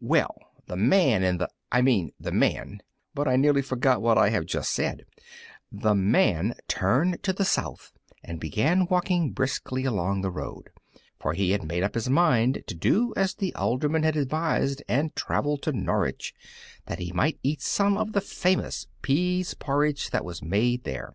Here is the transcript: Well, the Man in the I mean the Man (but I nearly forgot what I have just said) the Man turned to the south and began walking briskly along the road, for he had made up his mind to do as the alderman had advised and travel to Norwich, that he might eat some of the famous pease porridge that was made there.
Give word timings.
Well, 0.00 0.34
the 0.66 0.74
Man 0.74 1.22
in 1.22 1.38
the 1.38 1.48
I 1.70 1.80
mean 1.80 2.10
the 2.18 2.32
Man 2.32 2.82
(but 3.14 3.28
I 3.28 3.36
nearly 3.36 3.62
forgot 3.62 4.02
what 4.02 4.18
I 4.18 4.30
have 4.30 4.44
just 4.44 4.72
said) 4.72 5.04
the 5.70 5.94
Man 5.94 6.56
turned 6.66 7.22
to 7.22 7.32
the 7.32 7.44
south 7.44 7.92
and 8.24 8.40
began 8.40 8.86
walking 8.90 9.30
briskly 9.30 9.84
along 9.84 10.20
the 10.22 10.32
road, 10.32 10.70
for 11.20 11.32
he 11.32 11.52
had 11.52 11.62
made 11.62 11.84
up 11.84 11.94
his 11.94 12.10
mind 12.10 12.64
to 12.66 12.74
do 12.74 13.14
as 13.16 13.36
the 13.36 13.54
alderman 13.54 14.02
had 14.02 14.16
advised 14.16 14.82
and 14.88 15.14
travel 15.14 15.56
to 15.58 15.70
Norwich, 15.70 16.34
that 16.86 16.98
he 16.98 17.12
might 17.12 17.38
eat 17.44 17.62
some 17.62 17.96
of 17.96 18.14
the 18.14 18.20
famous 18.20 18.88
pease 19.00 19.54
porridge 19.54 20.10
that 20.10 20.24
was 20.24 20.42
made 20.42 20.82
there. 20.82 21.14